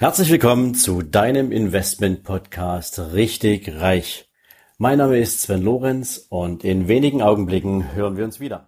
[0.00, 4.30] Herzlich willkommen zu deinem Investment Podcast Richtig Reich.
[4.76, 8.67] Mein Name ist Sven Lorenz und in wenigen Augenblicken hören wir uns wieder.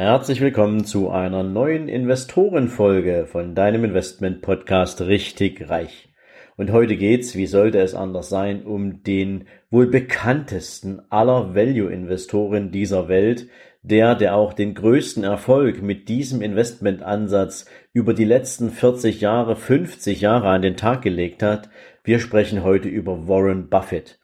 [0.00, 6.14] Herzlich willkommen zu einer neuen Investorenfolge von deinem Investment Podcast Richtig Reich.
[6.56, 12.70] Und heute geht's, wie sollte es anders sein, um den wohl bekanntesten aller Value Investoren
[12.70, 13.48] dieser Welt,
[13.82, 20.20] der, der auch den größten Erfolg mit diesem Investmentansatz über die letzten 40 Jahre, 50
[20.20, 21.70] Jahre an den Tag gelegt hat.
[22.04, 24.20] Wir sprechen heute über Warren Buffett.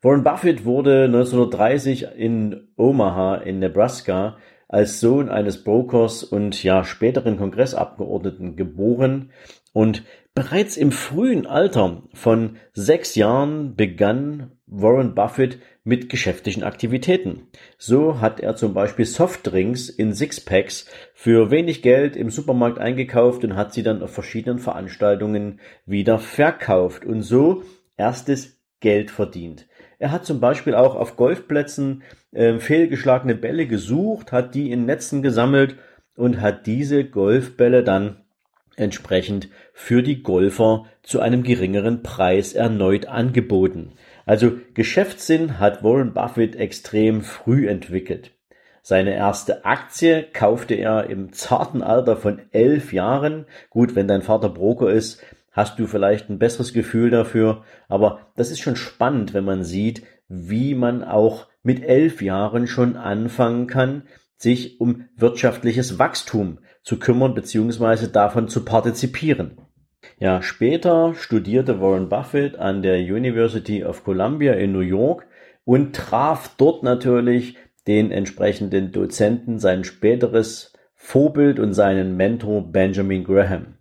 [0.00, 4.38] Warren Buffett wurde 1930 in Omaha in Nebraska
[4.70, 9.32] als Sohn eines Brokers und ja späteren Kongressabgeordneten geboren
[9.72, 17.48] und bereits im frühen Alter von sechs Jahren begann Warren Buffett mit geschäftlichen Aktivitäten.
[17.78, 23.56] So hat er zum Beispiel Softdrinks in Sixpacks für wenig Geld im Supermarkt eingekauft und
[23.56, 27.64] hat sie dann auf verschiedenen Veranstaltungen wieder verkauft und so
[27.96, 29.66] erstes Geld verdient.
[30.00, 35.22] Er hat zum Beispiel auch auf Golfplätzen äh, fehlgeschlagene Bälle gesucht, hat die in Netzen
[35.22, 35.76] gesammelt
[36.16, 38.16] und hat diese Golfbälle dann
[38.76, 43.92] entsprechend für die Golfer zu einem geringeren Preis erneut angeboten.
[44.24, 48.32] Also Geschäftssinn hat Warren Buffett extrem früh entwickelt.
[48.82, 53.44] Seine erste Aktie kaufte er im zarten Alter von elf Jahren.
[53.68, 57.64] Gut, wenn dein Vater Broker ist, hast du vielleicht ein besseres Gefühl dafür.
[57.88, 62.96] Aber das ist schon spannend, wenn man sieht, wie man auch mit elf Jahren schon
[62.96, 64.04] anfangen kann,
[64.36, 68.06] sich um wirtschaftliches Wachstum zu kümmern bzw.
[68.10, 69.58] davon zu partizipieren.
[70.18, 75.26] Ja, später studierte Warren Buffett an der University of Columbia in New York
[75.64, 77.56] und traf dort natürlich
[77.86, 83.78] den entsprechenden Dozenten, sein späteres Vorbild und seinen Mentor Benjamin Graham.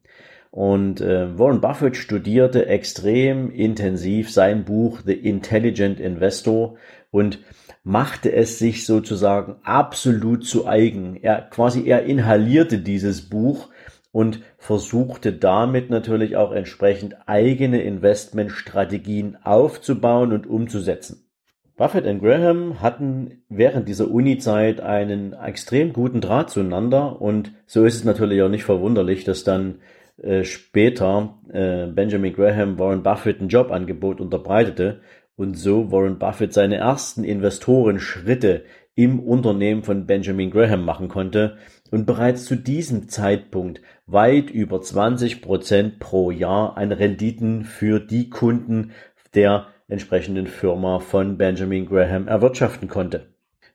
[0.52, 6.78] Und äh, Warren Buffett studierte extrem intensiv sein Buch The Intelligent Investor
[7.12, 7.40] und
[7.84, 11.18] machte es sich sozusagen absolut zu eigen.
[11.18, 13.70] Er quasi er inhalierte dieses Buch
[14.12, 21.30] und versuchte damit natürlich auch entsprechend eigene Investmentstrategien aufzubauen und umzusetzen.
[21.78, 27.96] Buffett und Graham hatten während dieser Uni-Zeit einen extrem guten Draht zueinander und so ist
[27.96, 29.76] es natürlich auch nicht verwunderlich, dass dann
[30.22, 35.02] äh, später äh, Benjamin Graham Warren Buffett ein Jobangebot unterbreitete
[35.36, 38.64] und so Warren Buffett seine ersten Investorenschritte
[38.96, 41.58] im Unternehmen von Benjamin Graham machen konnte
[41.90, 48.30] und bereits zu diesem Zeitpunkt weit über 20 Prozent pro Jahr an Renditen für die
[48.30, 48.92] Kunden
[49.34, 53.28] der entsprechenden Firma von Benjamin Graham erwirtschaften konnte.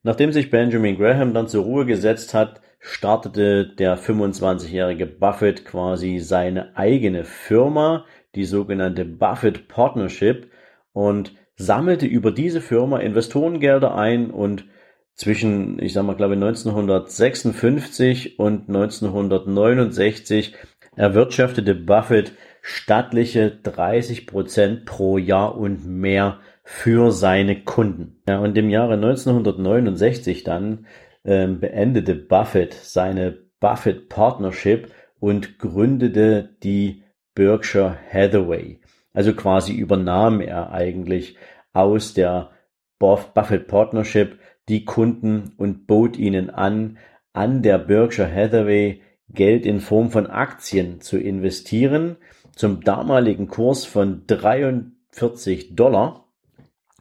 [0.02, 6.76] Nachdem sich Benjamin Graham dann zur Ruhe gesetzt hat, startete der 25-jährige Buffett quasi seine
[6.76, 10.50] eigene Firma, die sogenannte Buffett Partnership
[10.92, 14.66] und sammelte über diese Firma Investorengelder ein und
[15.14, 20.54] zwischen, ich sag mal, glaube 1956 und 1969
[20.94, 28.20] erwirtschaftete Buffett stattliche 30 Prozent pro Jahr und mehr für seine Kunden.
[28.28, 30.84] Ja, und im Jahre 1969 dann
[31.24, 37.02] ähm, beendete Buffett seine Buffett Partnership und gründete die
[37.34, 38.80] Berkshire Hathaway.
[39.12, 41.36] Also quasi übernahm er eigentlich
[41.72, 42.50] aus der
[42.98, 46.98] Buffett Partnership die Kunden und bot ihnen an,
[47.32, 52.16] an der Berkshire Hathaway Geld in Form von Aktien zu investieren,
[52.54, 56.23] zum damaligen Kurs von 43 Dollar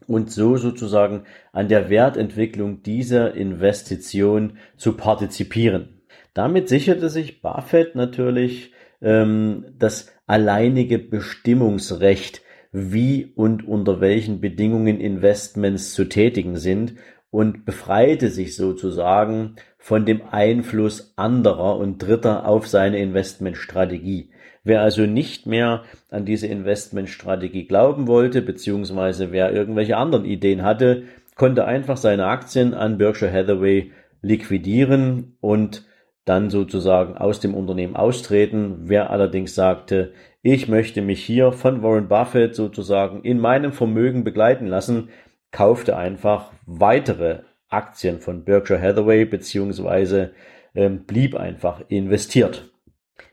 [0.07, 6.01] und so sozusagen an der Wertentwicklung dieser Investition zu partizipieren.
[6.33, 8.71] Damit sicherte sich Buffett natürlich
[9.01, 12.41] ähm, das alleinige Bestimmungsrecht,
[12.71, 16.95] wie und unter welchen Bedingungen Investments zu tätigen sind
[17.33, 24.29] und befreite sich sozusagen von dem Einfluss anderer und Dritter auf seine Investmentstrategie.
[24.63, 25.81] Wer also nicht mehr
[26.11, 32.75] an diese Investmentstrategie glauben wollte, beziehungsweise wer irgendwelche anderen Ideen hatte, konnte einfach seine Aktien
[32.75, 33.91] an Berkshire Hathaway
[34.21, 35.85] liquidieren und
[36.25, 38.83] dann sozusagen aus dem Unternehmen austreten.
[38.83, 40.13] Wer allerdings sagte,
[40.43, 45.09] ich möchte mich hier von Warren Buffett sozusagen in meinem Vermögen begleiten lassen,
[45.53, 50.33] kaufte einfach weitere Aktien von Berkshire Hathaway beziehungsweise
[50.75, 52.71] ähm, blieb einfach investiert.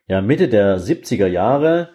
[0.07, 1.91] Ja, Mitte der 70er Jahre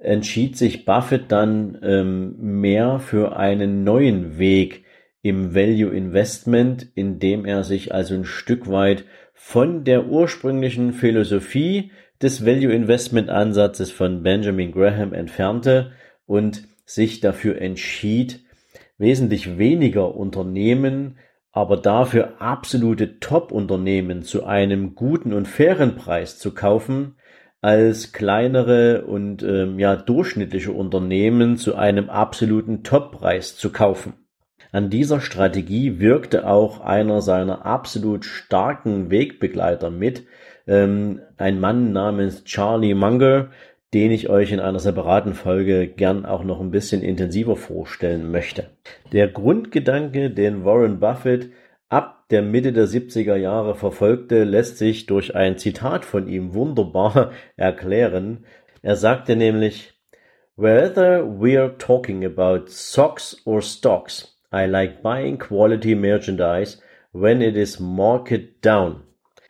[0.00, 4.84] entschied sich Buffett dann ähm, mehr für einen neuen Weg
[5.22, 11.90] im Value Investment, indem er sich also ein Stück weit von der ursprünglichen Philosophie
[12.22, 15.92] des Value Investment Ansatzes von Benjamin Graham entfernte
[16.26, 18.44] und sich dafür entschied,
[18.98, 21.18] wesentlich weniger Unternehmen,
[21.52, 27.16] aber dafür absolute Top-Unternehmen zu einem guten und fairen Preis zu kaufen,
[27.60, 34.14] als kleinere und ähm, ja durchschnittliche Unternehmen zu einem absoluten Top-Preis zu kaufen.
[34.70, 40.24] An dieser Strategie wirkte auch einer seiner absolut starken Wegbegleiter mit,
[40.66, 43.50] ähm, ein Mann namens Charlie Munger,
[43.94, 48.70] den ich euch in einer separaten Folge gern auch noch ein bisschen intensiver vorstellen möchte.
[49.12, 51.50] Der Grundgedanke, den Warren Buffett
[51.88, 57.30] ab der Mitte der 70er Jahre verfolgte, lässt sich durch ein Zitat von ihm wunderbar
[57.56, 58.44] erklären.
[58.82, 59.92] Er sagte nämlich,
[60.56, 66.78] Whether we're talking about socks or stocks, I like buying quality merchandise
[67.12, 69.04] when it is market down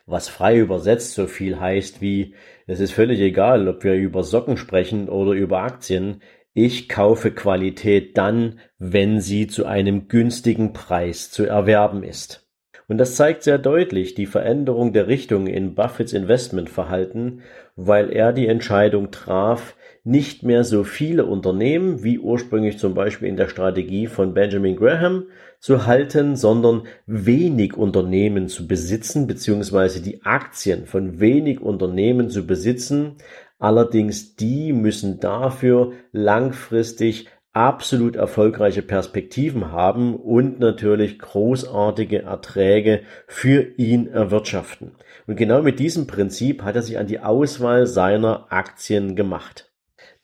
[0.07, 2.35] was frei übersetzt so viel heißt wie,
[2.67, 6.21] es ist völlig egal, ob wir über Socken sprechen oder über Aktien,
[6.53, 12.47] ich kaufe Qualität dann, wenn sie zu einem günstigen Preis zu erwerben ist.
[12.87, 17.41] Und das zeigt sehr deutlich die Veränderung der Richtung in Buffets Investmentverhalten,
[17.75, 23.37] weil er die Entscheidung traf, nicht mehr so viele Unternehmen wie ursprünglich zum Beispiel in
[23.37, 25.25] der Strategie von Benjamin Graham
[25.65, 33.15] zu halten, sondern wenig Unternehmen zu besitzen, beziehungsweise die Aktien von wenig Unternehmen zu besitzen.
[33.57, 44.05] Allerdings die müssen dafür langfristig absolut erfolgreiche Perspektiven haben und natürlich großartige Erträge für ihn
[44.05, 44.91] erwirtschaften.
[45.25, 49.71] Und genau mit diesem Prinzip hat er sich an die Auswahl seiner Aktien gemacht.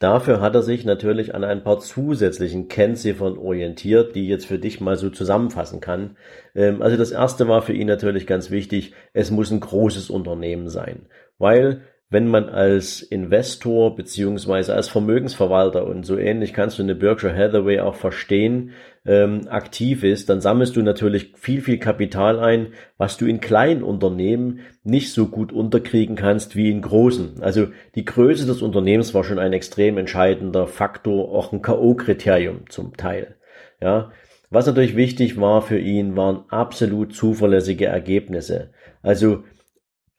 [0.02, 4.58] Dafür hat er sich natürlich an ein paar zusätzlichen Kennziffern orientiert, die ich jetzt für
[4.58, 6.18] dich mal so zusammenfassen kann.
[6.56, 10.70] Ähm, also das erste war für ihn natürlich ganz wichtig, es muss ein großes Unternehmen
[10.70, 11.06] sein,
[11.38, 17.34] weil wenn man als Investor beziehungsweise als Vermögensverwalter und so ähnlich kannst du eine Berkshire
[17.34, 18.72] Hathaway auch verstehen,
[19.06, 23.82] ähm, aktiv ist, dann sammelst du natürlich viel, viel Kapital ein, was du in kleinen
[23.82, 27.42] Unternehmen nicht so gut unterkriegen kannst wie in großen.
[27.42, 32.98] Also die Größe des Unternehmens war schon ein extrem entscheidender Faktor, auch ein K.O.-Kriterium zum
[32.98, 33.36] Teil.
[33.82, 34.12] Ja.
[34.50, 38.72] Was natürlich wichtig war für ihn, waren absolut zuverlässige Ergebnisse.
[39.02, 39.46] Also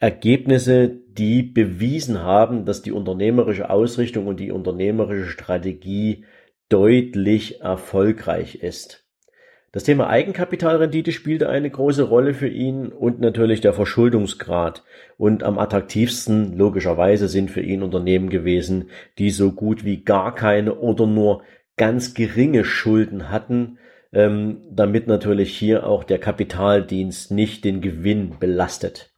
[0.02, 6.24] Ergebnisse, die bewiesen haben, dass die unternehmerische Ausrichtung und die unternehmerische Strategie
[6.68, 9.06] deutlich erfolgreich ist.
[9.70, 14.82] Das Thema Eigenkapitalrendite spielte eine große Rolle für ihn und natürlich der Verschuldungsgrad.
[15.18, 20.74] Und am attraktivsten logischerweise sind für ihn Unternehmen gewesen, die so gut wie gar keine
[20.74, 21.44] oder nur
[21.76, 23.78] ganz geringe Schulden hatten,
[24.12, 29.11] ähm, damit natürlich hier auch der Kapitaldienst nicht den Gewinn belastet.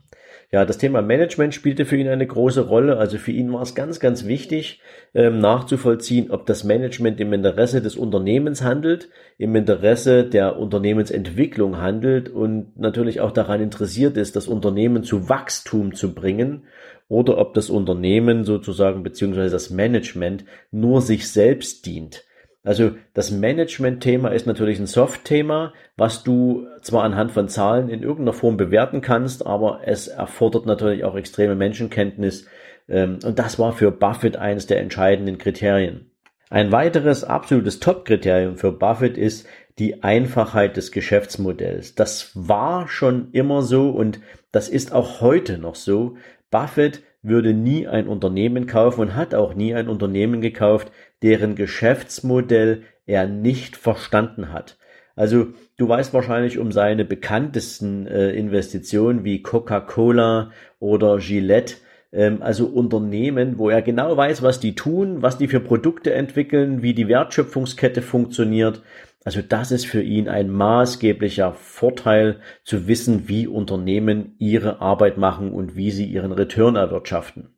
[0.54, 2.96] Ja, das Thema Management spielte für ihn eine große Rolle.
[2.98, 4.80] Also für ihn war es ganz, ganz wichtig,
[5.12, 12.28] ähm, nachzuvollziehen, ob das Management im Interesse des Unternehmens handelt, im Interesse der Unternehmensentwicklung handelt
[12.28, 16.68] und natürlich auch daran interessiert ist, das Unternehmen zu Wachstum zu bringen
[17.08, 22.22] oder ob das Unternehmen sozusagen beziehungsweise das Management nur sich selbst dient.
[22.64, 28.32] Also das Management-Thema ist natürlich ein Soft-Thema, was du zwar anhand von Zahlen in irgendeiner
[28.32, 32.46] Form bewerten kannst, aber es erfordert natürlich auch extreme Menschenkenntnis.
[32.88, 36.10] Ähm, und das war für Buffett eines der entscheidenden Kriterien.
[36.48, 39.46] Ein weiteres absolutes Top-Kriterium für Buffett ist
[39.78, 41.94] die Einfachheit des Geschäftsmodells.
[41.94, 44.20] Das war schon immer so und
[44.52, 46.16] das ist auch heute noch so.
[46.50, 50.92] Buffett würde nie ein Unternehmen kaufen und hat auch nie ein Unternehmen gekauft,
[51.22, 54.78] deren Geschäftsmodell er nicht verstanden hat.
[55.16, 61.76] Also du weißt wahrscheinlich um seine bekanntesten äh, Investitionen wie Coca-Cola oder Gillette,
[62.12, 66.82] ähm, also Unternehmen, wo er genau weiß, was die tun, was die für Produkte entwickeln,
[66.82, 68.82] wie die Wertschöpfungskette funktioniert.
[69.24, 75.52] Also das ist für ihn ein maßgeblicher Vorteil zu wissen, wie Unternehmen ihre Arbeit machen
[75.52, 77.53] und wie sie ihren Return erwirtschaften.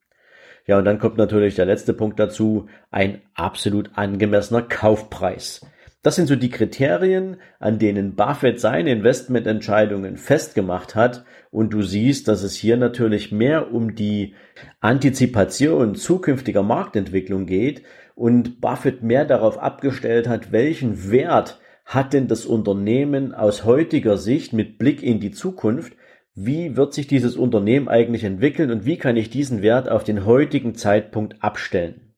[0.66, 5.60] Ja, und dann kommt natürlich der letzte Punkt dazu, ein absolut angemessener Kaufpreis.
[6.02, 11.24] Das sind so die Kriterien, an denen Buffett seine Investmententscheidungen festgemacht hat.
[11.50, 14.34] Und du siehst, dass es hier natürlich mehr um die
[14.80, 17.82] Antizipation zukünftiger Marktentwicklung geht
[18.14, 24.52] und Buffett mehr darauf abgestellt hat, welchen Wert hat denn das Unternehmen aus heutiger Sicht
[24.52, 25.94] mit Blick in die Zukunft
[26.36, 30.26] wie wird sich dieses Unternehmen eigentlich entwickeln und wie kann ich diesen Wert auf den
[30.26, 32.14] heutigen Zeitpunkt abstellen.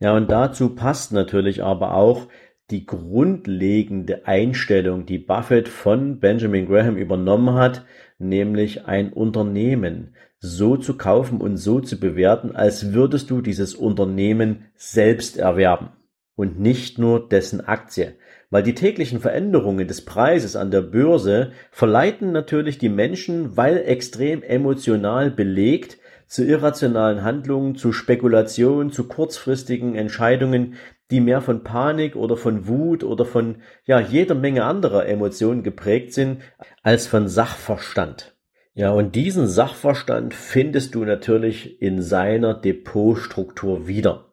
[0.00, 2.28] Ja, und dazu passt natürlich aber auch
[2.70, 7.84] die grundlegende Einstellung, die Buffett von Benjamin Graham übernommen hat,
[8.18, 14.64] nämlich ein Unternehmen so zu kaufen und so zu bewerten, als würdest du dieses Unternehmen
[14.74, 15.90] selbst erwerben
[16.34, 18.14] und nicht nur dessen Aktie.
[18.52, 24.42] Weil die täglichen Veränderungen des Preises an der Börse verleiten natürlich die Menschen, weil extrem
[24.42, 30.74] emotional belegt, zu irrationalen Handlungen, zu Spekulationen, zu kurzfristigen Entscheidungen,
[31.10, 36.12] die mehr von Panik oder von Wut oder von ja jeder Menge anderer Emotionen geprägt
[36.12, 36.42] sind,
[36.82, 38.36] als von Sachverstand.
[38.74, 44.32] Ja, und diesen Sachverstand findest du natürlich in seiner Depotstruktur wieder.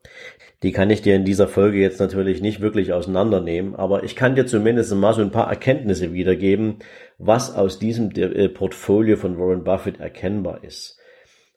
[0.61, 4.35] Die kann ich dir in dieser Folge jetzt natürlich nicht wirklich auseinandernehmen, aber ich kann
[4.35, 6.79] dir zumindest mal so ein paar Erkenntnisse wiedergeben,
[7.17, 10.97] was aus diesem äh, Portfolio von Warren Buffett erkennbar ist.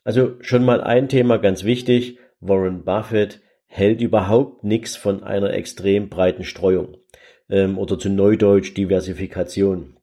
[0.04, 2.18] Also schon mal ein Thema ganz wichtig.
[2.40, 6.96] Warren Buffett hält überhaupt nichts von einer extrem breiten Streuung
[7.50, 9.96] ähm, oder zu Neudeutsch Diversifikation.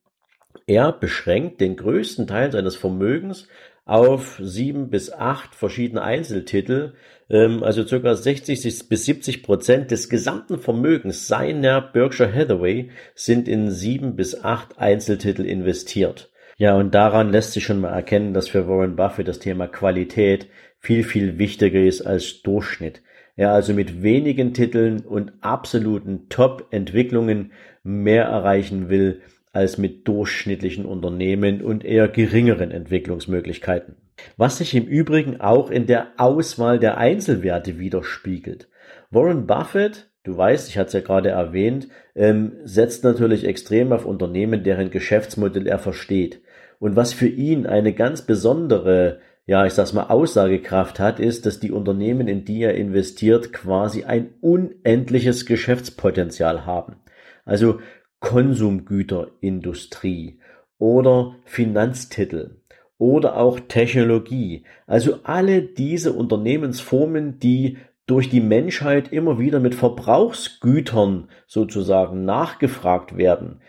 [0.67, 3.47] Er beschränkt den größten Teil seines Vermögens
[3.89, 6.93] auf sieben bis acht verschiedene Einzeltitel,
[7.29, 13.71] ähm, also circa 60 bis 70 Prozent des gesamten Vermögens seiner Berkshire Hathaway sind in
[13.71, 16.29] sieben bis acht Einzeltitel investiert.
[16.57, 20.47] Ja, und daran lässt sich schon mal erkennen, dass für Warren Buffett das Thema Qualität
[20.77, 23.01] viel, viel wichtiger ist als Durchschnitt.
[23.35, 27.53] Er also mit wenigen Titeln und absoluten Top-Entwicklungen
[27.83, 33.95] mehr erreichen will als mit durchschnittlichen Unternehmen und eher geringeren Entwicklungsmöglichkeiten.
[34.37, 38.69] Was sich im Übrigen auch in der Auswahl der Einzelwerte widerspiegelt.
[39.11, 44.05] Warren Buffett Du weißt, ich hatte es ja gerade erwähnt, ähm, setzt natürlich extrem auf
[44.05, 46.41] Unternehmen, deren Geschäftsmodell er versteht.
[46.77, 51.59] Und was für ihn eine ganz besondere, ja, ich sag's mal, Aussagekraft hat, ist, dass
[51.59, 56.97] die Unternehmen, in die er investiert, quasi ein unendliches Geschäftspotenzial haben.
[57.45, 57.79] Also
[58.19, 60.39] Konsumgüterindustrie
[60.77, 62.57] oder Finanztitel
[62.97, 64.63] oder auch Technologie.
[64.87, 73.61] Also alle diese Unternehmensformen, die durch die Menschheit immer wieder mit Verbrauchsgütern sozusagen nachgefragt werden,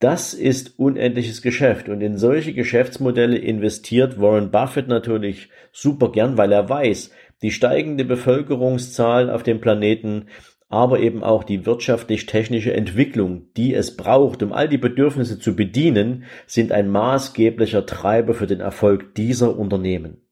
[0.00, 6.52] das ist unendliches Geschäft und in solche Geschäftsmodelle investiert Warren Buffett natürlich super gern, weil
[6.52, 7.10] er weiß,
[7.42, 10.26] die steigende Bevölkerungszahl auf dem Planeten,
[10.68, 16.24] aber eben auch die wirtschaftlich-technische Entwicklung, die es braucht, um all die Bedürfnisse zu bedienen,
[16.46, 20.22] sind ein maßgeblicher Treiber für den Erfolg dieser Unternehmen.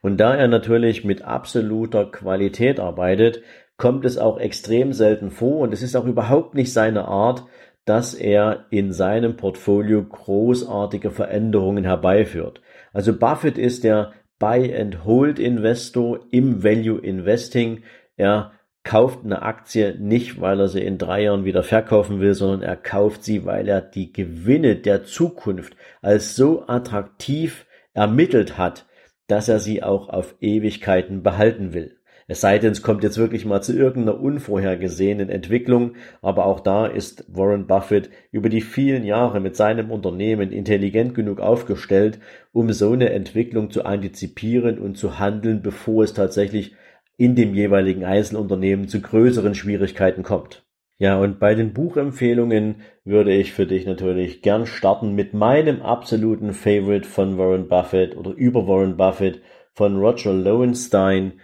[0.00, 3.42] Und da er natürlich mit absoluter Qualität arbeitet,
[3.76, 7.44] kommt es auch extrem selten vor und es ist auch überhaupt nicht seine Art,
[7.84, 12.62] dass er in seinem Portfolio großartige Veränderungen herbeiführt.
[12.92, 17.82] Also Buffett ist der Buy-and-Hold-Investor im Value Investing.
[18.16, 18.52] Er
[18.84, 22.76] kauft eine Aktie nicht, weil er sie in drei Jahren wieder verkaufen will, sondern er
[22.76, 28.86] kauft sie, weil er die Gewinne der Zukunft als so attraktiv ermittelt hat,
[29.26, 31.96] dass er sie auch auf Ewigkeiten behalten will.
[32.26, 36.86] Es sei denn, es kommt jetzt wirklich mal zu irgendeiner unvorhergesehenen Entwicklung, aber auch da
[36.86, 42.18] ist Warren Buffett über die vielen Jahre mit seinem Unternehmen intelligent genug aufgestellt,
[42.52, 46.74] um so eine Entwicklung zu antizipieren und zu handeln, bevor es tatsächlich
[47.16, 50.64] in dem jeweiligen Einzelunternehmen zu größeren Schwierigkeiten kommt.
[50.98, 56.52] Ja, und bei den Buchempfehlungen würde ich für dich natürlich gern starten mit meinem absoluten
[56.52, 59.42] Favorite von Warren Buffett oder über Warren Buffett
[59.74, 61.40] von Roger Lowenstein.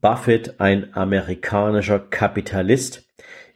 [0.00, 3.08] Buffett, ein amerikanischer Kapitalist.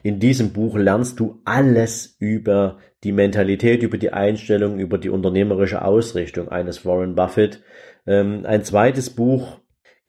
[0.03, 5.85] In diesem Buch lernst du alles über die Mentalität, über die Einstellung, über die unternehmerische
[5.85, 7.63] Ausrichtung eines Warren Buffett.
[8.07, 9.59] Ähm, ein zweites Buch,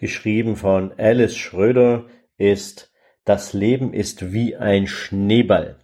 [0.01, 2.05] geschrieben von Alice Schröder,
[2.38, 2.91] ist
[3.24, 5.77] Das Leben ist wie ein Schneeball.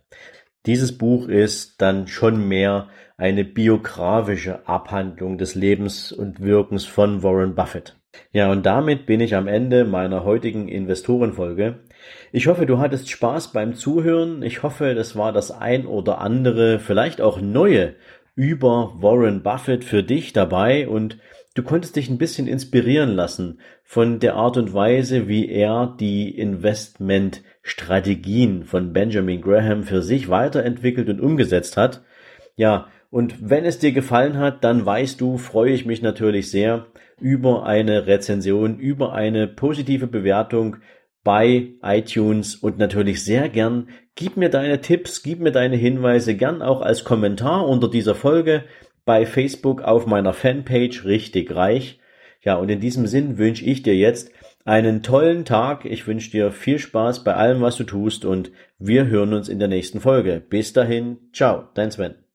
[0.65, 7.53] Dieses Buch ist dann schon mehr eine biografische Abhandlung des Lebens und Wirkens von Warren
[7.53, 7.95] Buffett.
[8.33, 11.79] Ja, und damit bin ich am Ende meiner heutigen Investorenfolge.
[12.31, 14.41] Ich hoffe, du hattest Spaß beim Zuhören.
[14.41, 17.93] Ich hoffe, das war das ein oder andere, vielleicht auch neue
[18.35, 21.17] über Warren Buffett für dich dabei und
[21.57, 26.37] du konntest dich ein bisschen inspirieren lassen von der Art und Weise, wie er die
[26.37, 32.03] Investmentstrategien von Benjamin Graham für sich weiterentwickelt und umgesetzt hat.
[32.55, 36.87] Ja, und wenn es dir gefallen hat, dann weißt du, freue ich mich natürlich sehr
[37.19, 40.77] über eine Rezension, über eine positive Bewertung
[41.23, 43.87] bei iTunes und natürlich sehr gern
[44.17, 48.65] gib mir deine Tipps, gib mir deine Hinweise gern auch als Kommentar unter dieser Folge
[49.07, 51.99] bei Facebook auf meiner Fanpage richtig reich.
[52.43, 54.31] Ja, und in diesem Sinn wünsche ich dir jetzt
[54.65, 55.85] einen tollen Tag.
[55.85, 59.59] Ich wünsche dir viel Spaß bei allem, was du tust und wir hören uns in
[59.59, 60.43] der nächsten Folge.
[60.47, 62.26] Bis dahin, ciao, dein Sven.